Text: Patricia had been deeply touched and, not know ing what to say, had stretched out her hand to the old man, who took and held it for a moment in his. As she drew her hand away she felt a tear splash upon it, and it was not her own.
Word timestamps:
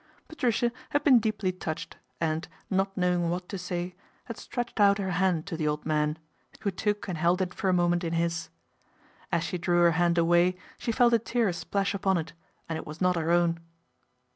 Patricia 0.27 0.71
had 0.89 1.03
been 1.03 1.19
deeply 1.19 1.51
touched 1.51 1.97
and, 2.19 2.47
not 2.71 2.97
know 2.97 3.13
ing 3.13 3.29
what 3.29 3.47
to 3.47 3.59
say, 3.59 3.93
had 4.25 4.35
stretched 4.35 4.79
out 4.79 4.97
her 4.97 5.11
hand 5.11 5.45
to 5.45 5.55
the 5.55 5.67
old 5.67 5.85
man, 5.85 6.17
who 6.61 6.71
took 6.71 7.07
and 7.07 7.19
held 7.19 7.39
it 7.39 7.53
for 7.53 7.69
a 7.69 7.73
moment 7.73 8.03
in 8.03 8.13
his. 8.13 8.49
As 9.31 9.43
she 9.43 9.59
drew 9.59 9.77
her 9.81 9.91
hand 9.91 10.17
away 10.17 10.55
she 10.79 10.91
felt 10.91 11.13
a 11.13 11.19
tear 11.19 11.53
splash 11.53 11.93
upon 11.93 12.17
it, 12.17 12.33
and 12.67 12.77
it 12.77 12.87
was 12.87 12.99
not 12.99 13.15
her 13.15 13.29
own. 13.29 13.59